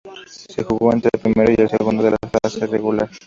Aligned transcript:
Se 0.51 0.63
jugó 0.63 0.91
entre 0.93 1.11
el 1.13 1.19
primero 1.21 1.53
y 1.55 1.61
el 1.61 1.69
segundo 1.69 2.01
de 2.01 2.09
la 2.09 2.17
fase 2.49 2.65
regular. 2.65 3.07